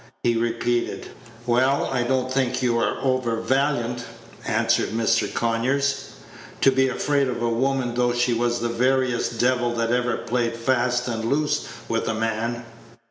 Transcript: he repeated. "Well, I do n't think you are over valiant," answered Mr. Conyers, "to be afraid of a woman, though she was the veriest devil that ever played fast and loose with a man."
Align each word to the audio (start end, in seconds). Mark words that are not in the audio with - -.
he 0.23 0.35
repeated. 0.35 1.09
"Well, 1.45 1.85
I 1.93 2.01
do 2.01 2.23
n't 2.23 2.33
think 2.33 2.63
you 2.63 2.75
are 2.79 2.97
over 3.03 3.35
valiant," 3.35 4.03
answered 4.47 4.89
Mr. 4.89 5.31
Conyers, 5.31 6.13
"to 6.61 6.71
be 6.71 6.87
afraid 6.87 7.27
of 7.27 7.43
a 7.43 7.49
woman, 7.49 7.93
though 7.93 8.11
she 8.11 8.33
was 8.33 8.61
the 8.61 8.69
veriest 8.69 9.39
devil 9.39 9.75
that 9.75 9.91
ever 9.91 10.17
played 10.17 10.57
fast 10.57 11.07
and 11.07 11.23
loose 11.25 11.67
with 11.87 12.07
a 12.07 12.15
man." 12.15 12.65